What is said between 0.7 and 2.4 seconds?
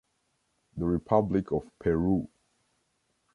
The Republic of Peru.